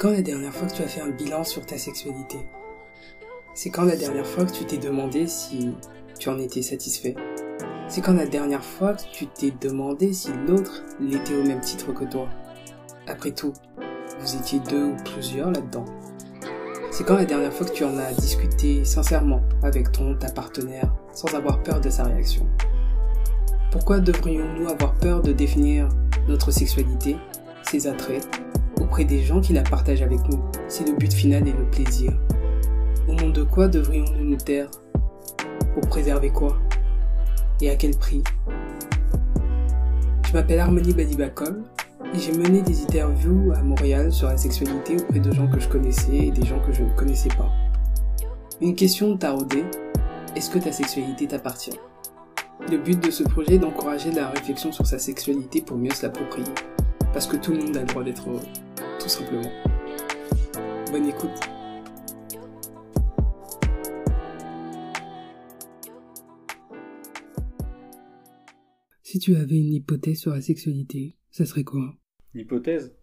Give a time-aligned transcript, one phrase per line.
[0.00, 2.38] quand la dernière fois que tu as fait un bilan sur ta sexualité?
[3.52, 5.74] C'est quand la dernière fois que tu t'es demandé si
[6.18, 7.14] tu en étais satisfait?
[7.86, 11.92] C'est quand la dernière fois que tu t'es demandé si l'autre l'était au même titre
[11.92, 12.30] que toi?
[13.08, 13.52] Après tout,
[14.20, 15.84] vous étiez deux ou plusieurs là-dedans.
[16.90, 20.90] C'est quand la dernière fois que tu en as discuté sincèrement avec ton ta partenaire
[21.12, 22.46] sans avoir peur de sa réaction?
[23.70, 25.90] Pourquoi devrions-nous avoir peur de définir
[26.26, 27.18] notre sexualité,
[27.64, 28.26] ses attraits,
[28.90, 30.42] auprès des gens qui la partagent avec nous.
[30.66, 32.12] Si le but final est le plaisir.
[33.06, 34.68] Au nom de quoi devrions-nous nous taire?
[35.74, 36.58] Pour préserver quoi?
[37.60, 38.24] Et à quel prix?
[40.26, 41.62] Je m'appelle Harmonie Badibacol
[42.12, 45.68] et j'ai mené des interviews à Montréal sur la sexualité auprès de gens que je
[45.68, 47.48] connaissais et des gens que je ne connaissais pas.
[48.60, 49.62] Une question taraudée,
[50.34, 51.78] est-ce que ta sexualité t'appartient?
[52.68, 56.02] Le but de ce projet est d'encourager la réflexion sur sa sexualité pour mieux se
[56.02, 56.52] l'approprier.
[57.12, 58.40] Parce que tout le monde a le droit d'être heureux,
[59.00, 59.50] tout simplement.
[60.92, 61.30] Bonne écoute.
[69.02, 71.96] Si tu avais une hypothèse sur la sexualité, ça serait quoi?
[72.34, 72.94] L'hypothèse?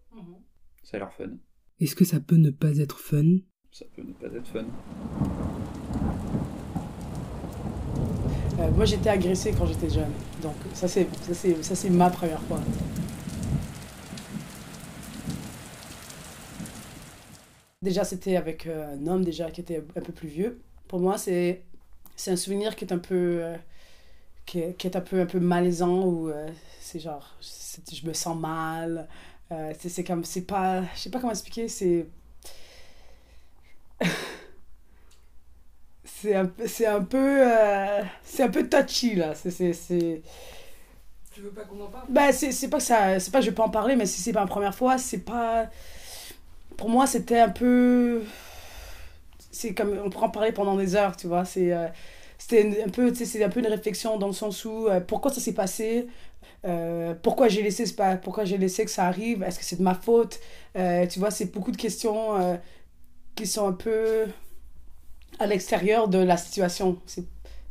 [0.84, 1.36] Ça a l'air fun.
[1.80, 3.38] Est-ce que ça peut ne pas être fun?
[3.72, 4.64] Ça peut ne pas être fun.
[8.58, 10.10] Euh, moi, j'étais agressée quand j'étais jeune.
[10.42, 12.60] Donc, ça, c'est, ça, c'est, ça, c'est ma première fois.
[17.88, 20.60] Déjà, c'était avec euh, un homme déjà qui était un peu plus vieux.
[20.88, 21.62] Pour moi, c'est,
[22.16, 23.56] c'est un souvenir qui est un peu, euh,
[24.44, 26.48] qui, est, un peu, un peu malaisant ou euh,
[26.82, 29.08] c'est genre, je me sens mal.
[29.52, 32.06] Euh, c'est, c'est comme, c'est pas, je sais pas comment expliquer, c'est.
[36.04, 36.50] c'est un,
[36.88, 39.34] un peu, euh, c'est un peu touchy là.
[39.34, 40.20] C'est, c'est, c'est...
[41.32, 42.04] Tu veux pas qu'on en parle?
[42.10, 44.20] Ben, c'est, c'est pas que ça, c'est pas que je pas en parler, mais si
[44.20, 45.70] c'est pas la première fois, c'est pas.
[46.78, 48.22] Pour moi, c'était un peu.
[49.50, 49.98] C'est comme.
[50.04, 51.44] On pourra en parler pendant des heures, tu vois.
[51.44, 51.88] C'est, euh,
[52.38, 55.40] c'était un peu, c'est un peu une réflexion dans le sens où euh, pourquoi ça
[55.40, 56.06] s'est passé,
[56.66, 57.84] euh, pourquoi j'ai laissé,
[58.22, 60.40] pourquoi j'ai laissé que ça arrive, est-ce que c'est de ma faute,
[60.74, 62.58] tu vois, c'est beaucoup de questions
[63.36, 64.26] qui sont un peu
[65.40, 66.98] à l'extérieur de la situation.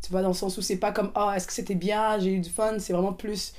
[0.01, 2.33] Tu vois, dans le sens où c'est pas comme ah, est-ce que c'était bien, j'ai
[2.33, 3.53] eu du fun, c'est vraiment plus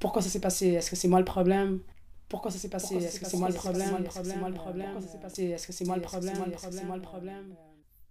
[0.00, 1.80] pourquoi ça s'est passé, est-ce que c'est moi le problème?
[2.28, 2.96] Pourquoi ça s'est passé?
[2.96, 3.90] Est-ce que c'est moi le problème?
[3.90, 4.86] moi le Est-ce que c'est moi le problème?
[4.86, 5.44] Problème Pourquoi ça s'est passé?
[5.44, 6.34] Est-ce que c'est moi le problème?
[6.52, 7.54] Est-ce que c'est moi le problème?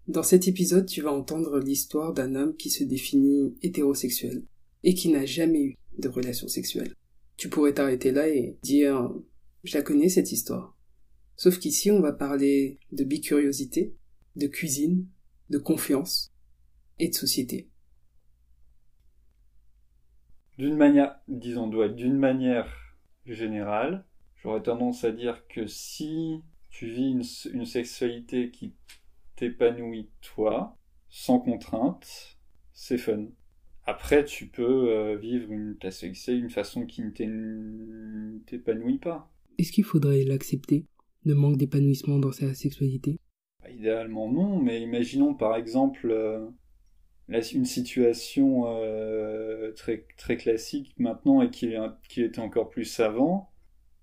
[0.08, 4.44] Dans cet épisode, tu vas entendre l'histoire d'un homme qui se définit hétérosexuel
[4.84, 6.94] et qui n'a jamais eu de relation sexuelle.
[7.36, 9.12] Tu pourrais t'arrêter là et dire
[9.64, 10.76] je la connais cette histoire.
[11.36, 13.96] Sauf qu'ici, on va parler de bicuriosité,
[14.36, 15.06] de cuisine,
[15.50, 16.34] de confiance
[16.98, 17.70] et de société.
[20.58, 22.87] D'une manière, disons, ouais, d'une manière
[23.34, 24.06] générale,
[24.38, 27.24] j'aurais tendance à dire que si tu vis une,
[27.54, 28.74] une sexualité qui
[29.36, 30.78] t'épanouit toi,
[31.10, 32.38] sans contrainte,
[32.74, 33.26] c'est fun.
[33.86, 39.32] Après, tu peux euh, vivre une, ta sexualité d'une façon qui ne t'é- t'épanouit pas.
[39.60, 40.88] Est-ce qu'il faudrait l'accepter,
[41.24, 43.20] le manque d'épanouissement dans sa sexualité?
[43.62, 46.50] Bah, Idéalement non, mais imaginons par exemple euh,
[47.30, 51.74] une situation euh, très, très classique maintenant et qui,
[52.22, 53.52] était encore plus savant.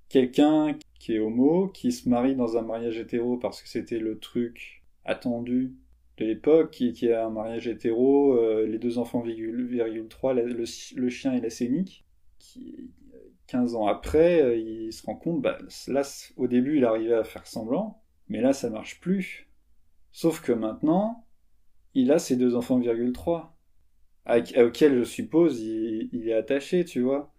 [0.08, 4.18] Quelqu'un qui est homo, qui se marie dans un mariage hétéro parce que c'était le
[4.18, 5.74] truc attendu
[6.18, 10.34] de l'époque, qui, qui a un mariage hétéro, euh, les deux enfants virgule, virgule 3,
[10.34, 12.04] la- le, chien et la scénique,
[12.38, 12.91] qui
[13.46, 15.58] 15 ans après, euh, il se rend compte, bah,
[15.88, 16.02] là,
[16.36, 19.48] au début, il arrivait à faire semblant, mais là, ça marche plus.
[20.12, 21.26] Sauf que maintenant,
[21.94, 23.56] il a ses deux enfants, virgule 3,
[24.25, 27.32] avec- auxquels, je suppose, il, il est attaché, tu vois.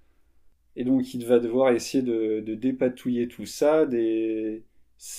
[0.75, 4.63] Et donc, il va devoir essayer de, de dépatouiller tout ça, des...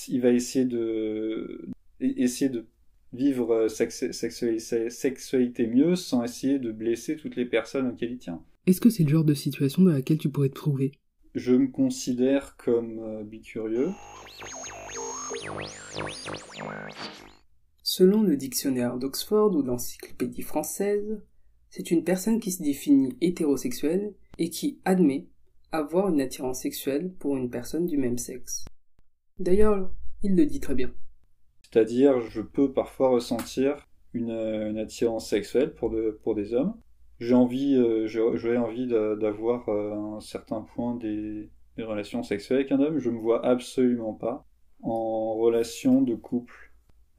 [0.07, 1.67] il va essayer de,
[1.99, 2.65] essayer de
[3.13, 8.41] vivre euh, sexualité, sexualité mieux sans essayer de blesser toutes les personnes auxquelles il tient.
[8.67, 10.91] Est-ce que c'est le genre de situation dans laquelle tu pourrais te trouver?
[11.35, 13.89] Je me considère comme euh, bicurieux.
[17.89, 21.21] Selon le dictionnaire d'Oxford ou l'encyclopédie française,
[21.69, 25.29] c'est une personne qui se définit hétérosexuelle et qui admet
[25.71, 28.65] avoir une attirance sexuelle pour une personne du même sexe.
[29.39, 29.89] D'ailleurs,
[30.21, 30.91] il le dit très bien.
[31.61, 34.31] C'est-à-dire, je peux parfois ressentir une,
[34.77, 36.75] attirance sexuelle pour, de- pour des hommes.
[37.21, 42.71] J'ai envie, euh, envie d'a- d'avoir euh, un certain point des, des relations sexuelles avec
[42.73, 42.99] un homme.
[42.99, 44.45] Je me vois absolument pas
[44.81, 46.66] en relation de couple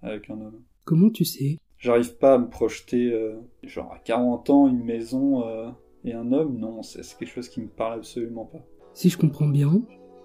[0.02, 0.62] avec un homme.
[0.84, 1.58] Comment tu sais?
[1.78, 5.70] J'arrive pas à me projeter, euh, genre à 40 ans, une maison euh,
[6.04, 6.58] et un homme?
[6.58, 8.64] Non, c'est quelque chose qui me parle absolument pas.
[8.94, 9.82] Si je comprends bien,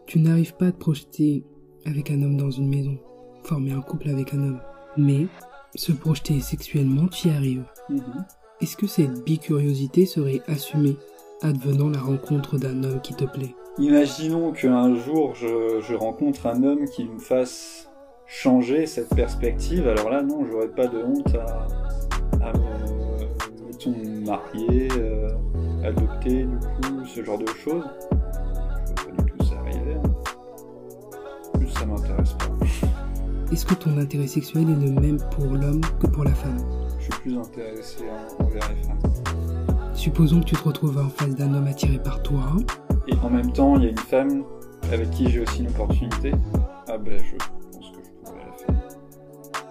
[0.07, 1.43] tu n'arrives pas à te projeter
[1.85, 2.97] avec un homme dans une maison,
[3.43, 4.61] former un couple avec un homme.
[4.97, 5.27] Mais
[5.75, 7.65] se projeter sexuellement, tu y arrives.
[7.89, 8.25] Mhm.
[8.61, 10.95] Est-ce que cette bicuriosité serait assumée
[11.41, 13.53] advenant la rencontre d'un homme qui te plaît?
[13.77, 17.89] Imaginons qu'un jour je, je rencontre un homme qui me fasse
[18.43, 19.87] changer cette perspective.
[19.87, 21.67] Alors là, non, j'aurais pas de honte à,
[22.47, 25.29] à me, mettons, me marier, euh,
[25.85, 27.83] adopter, du coup, ce genre de choses.
[28.97, 29.95] Je vois pas du tout ça arriver.
[30.03, 30.09] hein.
[31.53, 32.65] En plus, ça m'intéresse pas.
[33.51, 36.57] Est-ce que ton intérêt sexuel est le même pour l'homme que pour la femme?
[36.97, 38.03] Je suis plus intéressé
[38.39, 38.97] en- envers les femmes.
[39.93, 42.39] Supposons que tu te retrouves en face d'un homme attiré par toi.
[43.07, 44.43] Et en même temps, il y a une femme
[44.91, 46.31] avec qui j'ai aussi une opportunité.
[46.87, 47.35] Ah ben, je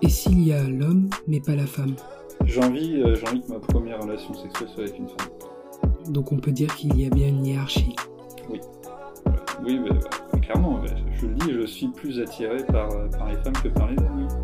[0.03, 1.95] Et s'il y a l'homme, mais pas la femme
[2.45, 5.29] J'ai envie, euh, j'ai envie que ma première relation sexuelle soit avec une femme.
[6.13, 7.95] Donc on peut dire qu'il y a bien une hiérarchie.
[8.51, 8.57] Euh,
[9.65, 9.97] Oui, bah,
[10.33, 10.91] bah, clairement, bah,
[11.21, 13.97] je le dis, je suis plus attiré par, euh, par les femmes que par les
[13.99, 14.27] hommes.
[14.29, 14.35] oui.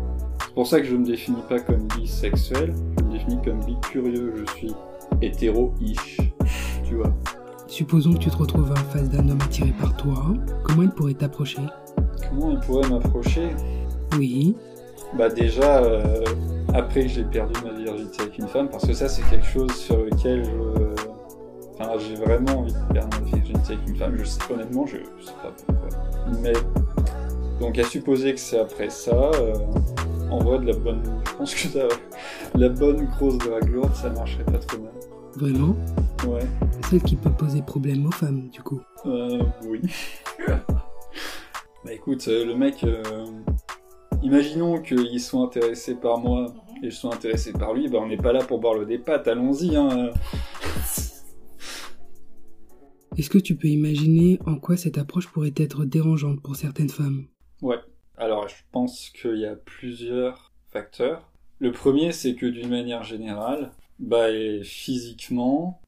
[0.41, 3.63] C'est pour ça que je ne me définis pas comme bisexuel, je me définis comme
[3.63, 4.73] bicurieux, je suis
[5.21, 6.17] hétéro-ish,
[6.83, 7.13] tu vois.
[7.67, 10.33] Supposons que tu te retrouves en face d'un homme attiré par toi.
[10.63, 11.61] Comment il pourrait t'approcher?
[12.29, 13.49] Comment il pourrait m'approcher?
[14.17, 14.55] Oui,
[15.17, 16.23] Bah déjà, euh,
[16.73, 19.71] après que j'ai perdu ma virginité avec une femme, parce que ça c'est quelque chose
[19.73, 21.79] sur lequel je...
[21.79, 24.97] Enfin, j'ai vraiment envie de perdre ma virginité avec une femme, je sais honnêtement, je,
[24.97, 25.89] je sais pas pourquoi.
[26.41, 26.53] Mais,
[27.59, 29.53] donc à supposer que c'est après ça, euh,
[30.29, 31.01] en vrai de la bonne...
[31.25, 31.87] Je pense que ça,
[32.55, 34.91] la bonne grosse drague lourde, ça marcherait pas trop mal.
[35.35, 35.75] vraiment?
[36.27, 36.45] Ouais.
[36.89, 38.81] Celle qui peut poser problème aux femmes, du coup.
[39.05, 39.81] Euh, oui.
[40.47, 43.25] bah écoute, euh, le mec, euh,
[44.21, 48.17] imaginons qu'il soit intéressé par moi et je sois intéressé par lui, bah on n'est
[48.17, 49.75] pas là pour boire le des pâtes, allons-y.
[49.75, 50.11] Hein.
[53.17, 57.27] Est-ce que tu peux imaginer en quoi cette approche pourrait être dérangeante pour certaines femmes?
[57.61, 57.79] Ouais.
[58.17, 61.31] Alors je pense qu'il y a plusieurs facteurs.
[61.59, 65.81] Le premier, c'est que d'une manière générale, bah et physiquement,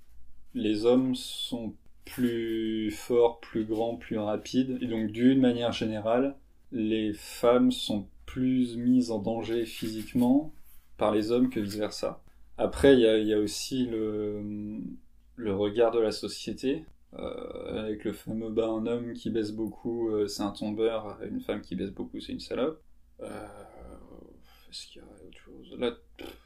[0.54, 1.74] les hommes sont
[2.04, 6.36] plus forts, plus grands, plus rapides, et donc d'une manière générale,
[6.72, 10.54] les femmes sont plus mises en danger physiquement
[10.98, 12.24] par les hommes que vice-versa.
[12.57, 14.42] Après, il y a, aussi le,
[15.36, 20.10] le regard de la société, euh, avec le fameux bah, un homme qui baisse beaucoup,
[20.10, 22.81] euh, c'est un tombeur, une femme qui baisse beaucoup, c'est une salope.
[23.19, 23.48] Euh,
[24.69, 25.75] Est-ce qu'il y aurait autre chose?
[25.77, 25.98] Là,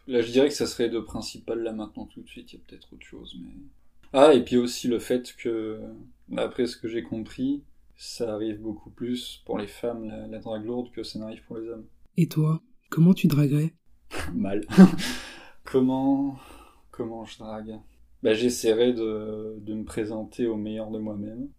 [0.08, 2.60] là, je dirais que ça serait de principal là maintenant tout de suite, il y
[2.60, 3.54] a peut-être autre chose, mais.
[4.12, 5.80] Ah, et puis aussi le fait que,
[6.30, 7.62] d'après ce que j'ai compris,
[7.98, 11.58] ça arrive beaucoup plus pour les femmes, la, la drague lourde, que ça n'arrive pour
[11.58, 11.86] les hommes.
[12.18, 13.74] Et toi, comment tu draguerais?
[14.34, 14.66] Mal.
[15.64, 16.38] comment,
[16.92, 17.80] comment je drague?
[18.24, 21.50] Bah, J'essaierai de, de me présenter au meilleur de moi-même.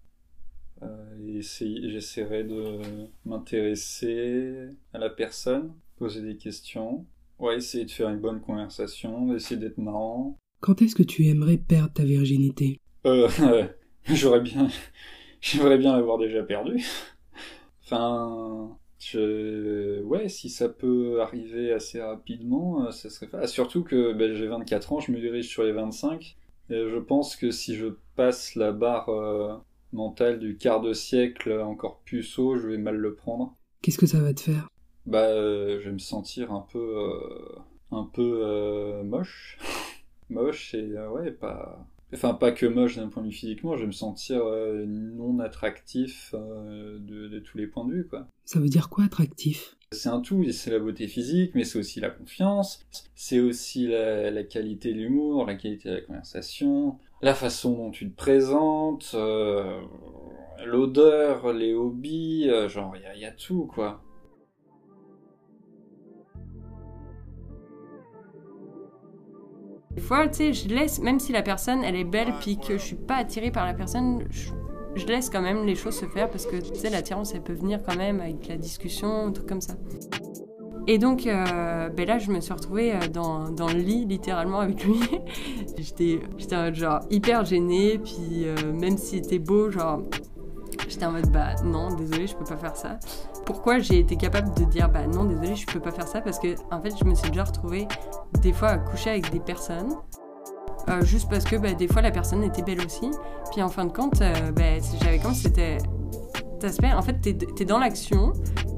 [0.82, 2.78] Euh, j'essaierai de
[3.24, 7.06] m'intéresser à la personne, poser des questions.
[7.38, 10.38] Ouais, essayer de faire une bonne conversation, essayer d'être marrant.
[10.60, 12.80] Quand est-ce que tu aimerais perdre ta virginité?
[13.06, 13.28] Euh,
[14.04, 14.68] j'aurais bien,
[15.52, 16.84] j'aimerais bien l'avoir déjà perdu.
[17.84, 23.46] enfin, je, ouais, si ça peut arriver assez rapidement, euh, ça serait pas.
[23.46, 26.36] Surtout que ben, j'ai 24 ans, je me dirige sur les 25.
[26.70, 27.86] Et je pense que si je
[28.16, 29.56] passe la barre euh,
[29.92, 33.54] mentale du quart de siècle encore plus haut, je vais mal le prendre.
[33.82, 34.68] Qu'est-ce que ça va te faire?
[35.04, 37.58] Bah, euh, je vais me sentir un peu, euh,
[37.92, 39.58] un peu moche,
[40.28, 43.86] moche et ouais, pas, enfin pas que moche d'un point de vue physiquement, je vais
[43.86, 48.28] me sentir euh, non attractif euh, de, de tous les points de vue quoi.
[48.44, 49.76] Ça veut dire quoi attractif?
[49.92, 52.84] C'est un tout, c'est la beauté physique, mais c'est aussi la confiance,
[53.14, 57.90] c'est aussi la, la qualité de l'humour, la qualité de la conversation, la façon dont
[57.90, 59.80] tu te présentes, euh,
[60.64, 64.02] l'odeur, les hobbies, genre il y a, il y a tout quoi.
[69.96, 72.76] Des fois, tu sais, je laisse, même si la personne, elle est belle, puis que
[72.76, 74.50] je suis pas attirée par la personne, je,
[74.94, 77.54] je laisse quand même les choses se faire, parce que, tu sais, l'attirance, elle peut
[77.54, 79.74] venir quand même avec la discussion, un truc comme ça.
[80.86, 84.60] Et donc, euh, ben là, je me suis retrouvée euh, dans, dans le lit, littéralement,
[84.60, 85.00] avec lui.
[85.78, 86.20] j'étais,
[86.74, 90.02] genre, hyper gênée, puis euh, même s'il était beau, genre,
[90.88, 92.98] j'étais en mode, bah non, désolé, je peux pas faire ça.
[93.44, 96.20] Pourquoi j'ai été capable de dire, bah non, désolé, je peux pas faire ça?
[96.20, 97.86] Parce que, en fait, je me suis déjà retrouvée
[98.42, 99.94] des fois à coucher avec des personnes.
[100.88, 103.10] euh, juste parce que bah, des fois la personne était belle aussi.
[103.52, 105.78] Puis en fin de compte, euh, bah, j'avais comme c'était.
[106.62, 108.32] aspect, En fait, t'es es dans l'action,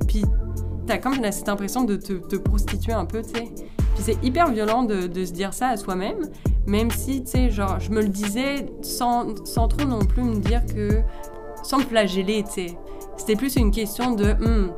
[0.06, 0.24] puis
[0.86, 3.44] t'as comme cette impression de te, te prostituer un peu, tu sais.
[3.94, 6.28] Puis c'est hyper violent de, de se dire ça à soi-même,
[6.66, 10.36] même si, tu sais, genre, je me le disais sans, sans trop non plus me
[10.36, 11.02] dire que.
[11.68, 12.78] Sans me flageller, tu sais.
[13.18, 14.32] C'était plus une question de.
[14.32, 14.72] Hmm,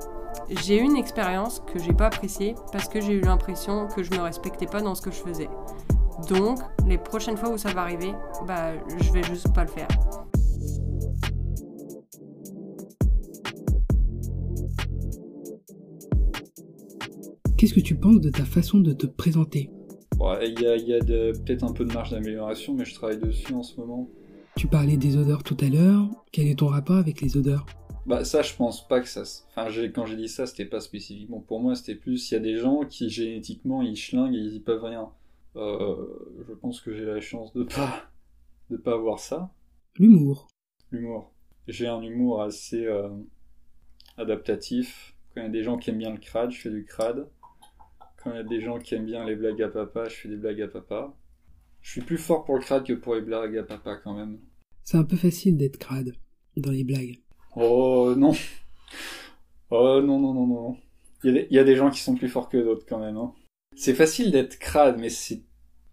[0.64, 4.10] j'ai eu une expérience que j'ai pas appréciée parce que j'ai eu l'impression que je
[4.10, 5.48] me respectais pas dans ce que je faisais.
[6.28, 8.12] Donc, les prochaines fois où ça va arriver,
[8.44, 9.86] bah, je vais juste pas le faire.
[17.56, 19.70] Qu'est-ce que tu penses de ta façon de te présenter?
[20.42, 23.54] Il y a, y a peut-être un peu de marge d'amélioration, mais je travaille dessus
[23.54, 24.08] en ce moment.
[24.60, 26.06] Tu parlais des odeurs tout à l'heure.
[26.32, 27.64] Quel est ton rapport avec les odeurs?
[28.04, 29.22] Bah ça, je pense pas que ça...
[29.56, 32.30] Enfin, quand j'ai dit ça, c'était pas spécifiquement pour moi, c'était plus...
[32.30, 35.08] Il y a des gens qui, génétiquement, ils schlinguent et ils y peuvent rien.
[35.56, 35.96] Euh,
[36.46, 38.02] je pense que j'ai la chance de pas...
[38.68, 39.50] de pas avoir ça.
[39.98, 40.46] L'humour.
[40.90, 41.32] L'humour.
[41.66, 43.08] J'ai un humour assez euh,
[44.18, 45.16] adaptatif.
[45.34, 47.30] Quand il y a des gens qui aiment bien le crade, je fais du crade.
[48.22, 50.28] Quand il y a des gens qui aiment bien les blagues à papa, je fais
[50.28, 51.14] des blagues à papa.
[51.80, 54.38] Je suis plus fort pour le crade que pour les blagues à papa quand même.
[54.84, 56.14] C'est un peu facile d'être crade
[56.56, 57.18] dans les blagues.
[57.56, 58.32] Oh non.
[59.70, 60.76] Oh non, non, non, non.
[61.22, 63.16] Il y, a des, gens qui sont plus forts que d'autres quand même.
[63.16, 63.32] Hein.
[63.76, 65.42] C'est facile d'être crade, mais c'est...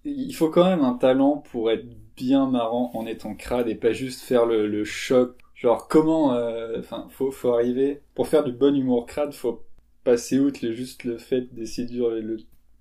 [0.06, 3.92] il faut quand même un talent pour être bien marrant en étant crade et pas
[3.92, 5.38] juste faire le, choc.
[5.54, 6.34] Genre comment...
[6.34, 8.02] Euh, enfin, faut, faut arriver...
[8.16, 9.66] Pour faire du bon humour crade, faut
[10.04, 12.38] passer outre juste le fait d'essayer de dire le,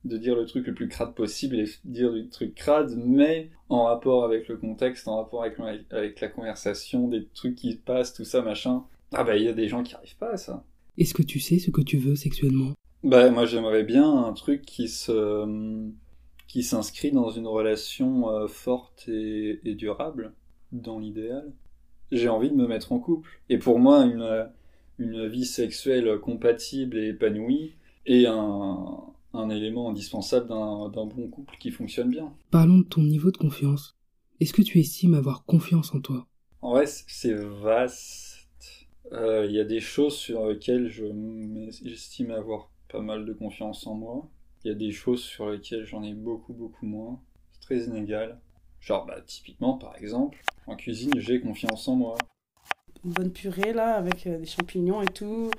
[0.06, 3.84] de dire le truc le plus crade possible et dire du truc crade, mais en
[3.84, 5.58] rapport avec le contexte, en rapport avec,
[5.90, 8.84] avec la conversation, des trucs qui passent, tout ça, machin.
[9.12, 10.64] Ah bah il y a des gens qui arrivent pas à ça.
[10.98, 12.72] Est-ce que tu sais ce que tu veux sexuellement?
[13.02, 15.90] Bah moi j'aimerais bien un truc qui se
[16.48, 20.32] qui s'inscrit dans une relation euh, forte et, et durable,
[20.72, 21.52] dans l'idéal.
[22.12, 23.28] J'ai envie de me mettre en couple.
[23.48, 24.48] Et pour moi, une,
[24.98, 27.74] une vie sexuelle compatible et épanouie
[28.06, 29.02] est un,
[29.36, 32.32] un élément indispensable d'un bon couple qui fonctionne bien.
[32.50, 33.96] Parlons de ton niveau de confiance.
[34.40, 36.26] Est-ce que tu estimes avoir confiance en toi?
[36.62, 38.48] En vrai, c'est vaste.
[39.12, 40.90] Il euh, y a des choses sur lesquelles
[41.82, 44.28] j'estime avoir pas mal de confiance en moi.
[44.64, 47.20] Il y a des choses sur lesquelles j'en ai beaucoup, beaucoup moins.
[47.52, 48.40] C'est très inégal.
[48.80, 52.16] Genre, bah, typiquement, par exemple, en cuisine, j'ai confiance en moi
[53.06, 55.50] une bonne purée là avec euh, des champignons et tout.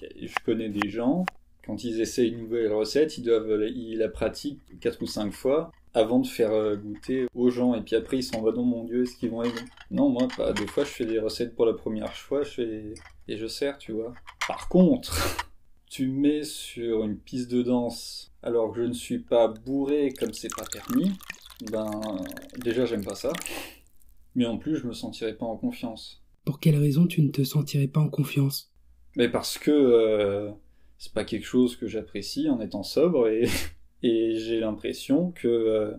[0.00, 1.24] Je connais des gens,
[1.66, 5.70] quand ils essaient une nouvelle recette, ils doivent ils la pratiquent quatre ou cinq fois
[5.94, 7.74] avant de faire euh, goûter aux gens.
[7.74, 9.52] Et puis après, ils s'en vont, non, mon Dieu, est-ce qu'ils vont aimer?
[9.90, 10.52] Non, moi, pas.
[10.52, 12.94] Des fois, je fais des recettes pour la première fois, je fais...
[13.28, 14.12] et je sers, tu vois.
[14.46, 15.38] Par contre,
[15.88, 20.34] tu mets sur une piste de danse alors que je ne suis pas bourré comme
[20.34, 21.12] c'est pas permis,
[21.70, 21.90] ben,
[22.58, 23.32] déjà, j'aime pas ça.
[24.34, 26.22] Mais en plus, je me sentirais pas en confiance.
[26.44, 28.72] Pour quelle raison tu ne te sentirais pas en confiance?
[29.16, 30.50] Mais parce que euh,
[31.04, 33.46] c'est pas quelque chose que j'apprécie en étant sobre et,
[34.02, 35.92] et j'ai l'impression que, euh,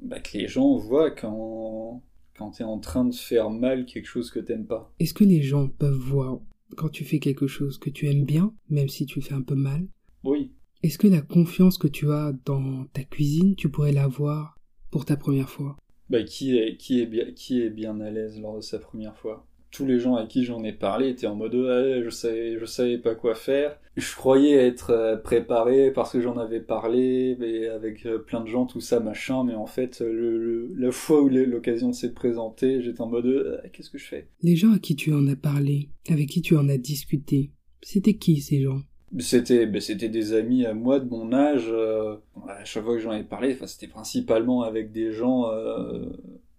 [0.00, 2.02] bah, que les gens voient quand,
[2.34, 4.90] quand t'es en train de faire mal quelque chose que t'aimes pas.
[5.00, 6.40] Est-ce que les gens peuvent voir
[6.78, 9.42] quand tu fais quelque chose que tu aimes bien, même si tu le fais un
[9.42, 9.86] peu mal?
[10.24, 10.50] Oui.
[10.82, 14.56] Est-ce que la confiance que tu as dans ta cuisine, tu pourrais l'avoir
[14.90, 15.76] pour ta première fois?
[16.08, 19.16] Bah qui est, qui est, bien, qui est bien à l'aise lors de sa première
[19.18, 19.46] fois?
[19.70, 22.98] Tous les gens à qui j'en ai parlé étaient en mode je savais je savais
[22.98, 23.78] pas quoi faire.
[23.98, 28.46] Je croyais être euh, préparé parce que j'en avais parlé mais avec euh, plein de
[28.46, 33.00] gens tout ça machin mais en fait le, la fois où l'occasion s'est présentée j'étais
[33.00, 34.28] en mode euh, qu'est-ce que je fais?
[34.40, 37.50] Les gens à qui tu en as parlé avec qui tu en as discuté
[37.82, 38.82] c'était qui ces gens?
[39.18, 43.12] C'était ben, c'était des amis à moi de mon âge à chaque fois que j'en
[43.12, 45.46] ai parlé enfin c'était principalement avec des gens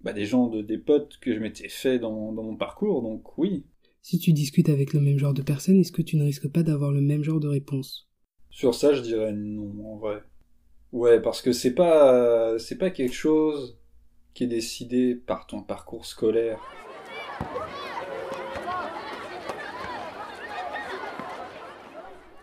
[0.01, 3.37] bah, des gens, de, des potes que je m'étais fait dans, dans mon parcours, donc
[3.37, 3.65] oui.
[4.01, 6.63] Si tu discutes avec le même genre de personnes, est-ce que tu ne risques pas
[6.63, 8.09] d'avoir le même genre de réponse?
[8.49, 10.23] Sur ça, je dirais non, en vrai.
[10.91, 13.77] Ouais, parce que c'est pas, c'est pas quelque chose
[14.33, 16.59] qui est décidé par ton parcours scolaire.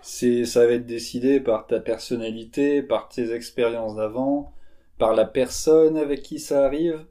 [0.02, 4.54] C'est, ça va être décidé par ta personnalité, par tes expériences d'avant,
[4.98, 7.04] par la personne avec qui ça arrive,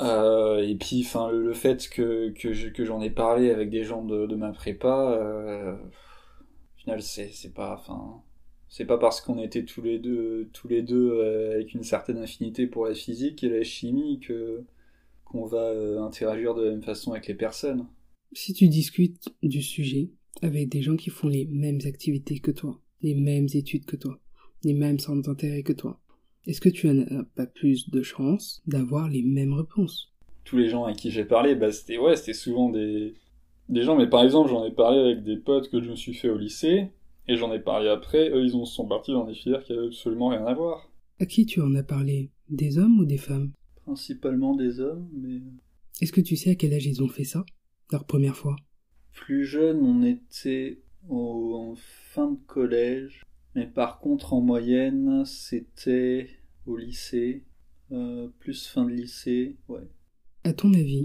[0.00, 4.26] euh, et puis, enfin, le fait que que j'en ai parlé avec des gens de,
[4.26, 8.22] de ma prépa, euh, au final, c'est c'est pas, enfin,
[8.68, 12.18] c'est pas parce qu'on était tous les deux tous les deux euh, avec une certaine
[12.18, 14.64] affinité pour la physique et la chimie que
[15.24, 17.86] qu'on va euh, interagir de la même façon avec les personnes.
[18.32, 20.10] Si tu discutes du sujet
[20.42, 24.18] avec des gens qui font les mêmes activités que toi, les mêmes études que toi,
[24.62, 26.00] les mêmes centres d'intérêt que toi,
[26.48, 30.12] est-ce que tu n'as pas plus de chances d'avoir les mêmes réponses?
[30.44, 33.14] Tous les gens à qui j'ai parlé, bah c'était ouais, c'était souvent des
[33.68, 36.14] des gens, mais par exemple, j'en ai parlé avec des potes que je me suis
[36.14, 36.88] fait au lycée,
[37.26, 40.28] et j'en ai parlé après, eux, ils sont partis dans des filières qui avaient absolument
[40.28, 40.90] rien à voir.
[41.20, 42.30] À qui tu en as parlé?
[42.48, 43.52] Des hommes ou des femmes?
[43.84, 45.42] Principalement des hommes, mais...
[46.00, 47.44] Est-ce que tu sais à quel âge ils ont fait ça
[47.92, 48.56] Leur première fois?
[49.12, 50.80] Plus jeune, on était...
[51.10, 53.22] en fin de collège.
[53.54, 56.28] Mais par contre, en moyenne, c'était
[56.68, 57.44] au lycée,
[57.92, 59.88] euh, plus fin de lycée, ouais.
[60.44, 61.04] À ton avis,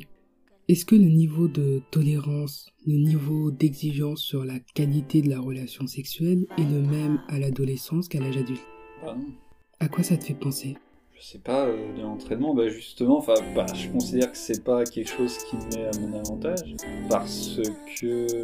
[0.68, 5.88] est-ce que le niveau de tolérance, le niveau d'exigence sur la qualité de la relation
[5.88, 8.66] sexuelle est le même à l'adolescence qu'à l'âge adulte?
[9.02, 9.34] Bah non.
[9.80, 10.78] À quoi ça te fait penser?
[11.14, 14.84] Je sais pas, euh, de l'entraînement, bah justement, enfin, bah, je considère que c'est pas
[14.84, 16.76] quelque chose qui me met à mon avantage,
[17.10, 17.62] parce
[18.02, 18.38] que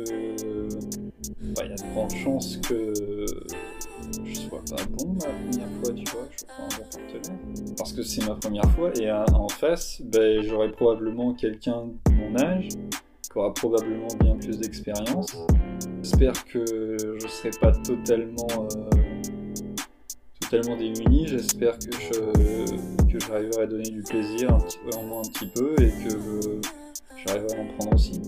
[1.55, 2.93] bah, il y a de grandes chances que
[4.23, 7.39] je pas bon la première fois, tu vois, je pas un bon partenaire,
[7.77, 12.35] parce que c'est ma première fois, et en face, bah, j'aurai probablement quelqu'un de mon
[12.39, 12.69] âge
[13.31, 15.35] qui aura probablement bien plus d'expérience.
[16.01, 18.89] J'espère que je serai pas totalement euh,
[20.39, 21.27] totalement démuni.
[21.27, 25.73] J'espère que je que j'arriverai à donner du plaisir un petit peu, un petit peu
[25.81, 26.59] et que
[27.25, 28.21] j'arriverai à en prendre aussi.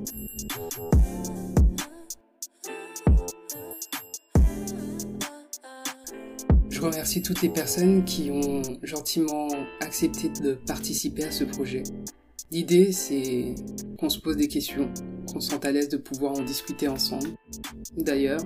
[6.81, 9.47] Je remercie toutes les personnes qui ont gentiment
[9.81, 11.83] accepté de participer à ce projet.
[12.50, 13.53] L'idée, c'est
[14.00, 14.91] qu'on se pose des questions,
[15.31, 17.29] qu'on se sente à l'aise de pouvoir en discuter ensemble.
[17.97, 18.41] D'ailleurs,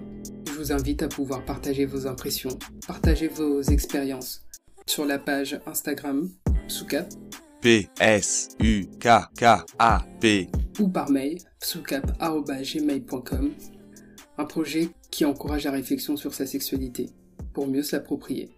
[0.50, 4.46] je vous invite à pouvoir partager vos impressions, partager vos expériences
[4.86, 6.30] sur la page Instagram
[6.68, 7.08] Psoukap
[7.62, 8.10] P-S-U-K-K-A-P
[10.82, 13.54] ou par mail psoukap.gmail.com
[14.38, 17.12] un projet qui encourage la réflexion sur sa sexualité
[17.56, 18.52] pour mieux se l'approprier.